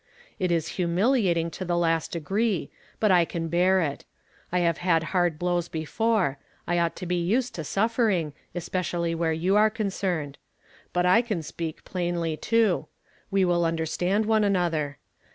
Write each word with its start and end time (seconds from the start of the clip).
It 0.39 0.51
is 0.51 0.67
humiliating 0.81 1.51
to 1.51 1.63
the 1.63 1.77
last 1.77 2.13
degree, 2.13 2.71
but 2.99 3.11
I 3.11 3.23
can 3.23 3.49
bear 3.49 3.81
it. 3.81 4.03
I 4.51 4.57
have 4.61 4.79
had 4.79 5.03
hard 5.13 5.37
blows 5.37 5.67
before; 5.69 6.39
I 6.67 6.79
ought 6.79 6.95
to 6.95 7.05
be 7.05 7.23
used 7.23 7.53
to 7.53 7.63
suffer 7.63 8.09
ing, 8.09 8.33
especially 8.55 9.13
where 9.13 9.31
you 9.31 9.55
are 9.57 9.69
concerned. 9.69 10.39
But 10.91 11.05
I 11.05 11.21
can 11.21 11.43
speak 11.43 11.85
plainly, 11.85 12.35
too. 12.35 12.87
We 13.29 13.45
will 13.45 13.61
undei 13.61 13.87
stand 13.87 14.25
one 14.25 14.43
another. 14.43 14.97